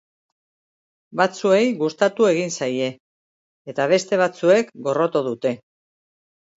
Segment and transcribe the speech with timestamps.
[1.21, 2.89] Batzuei gustatu egin zaie,
[3.75, 5.57] eta beste batzuek gorroto dute.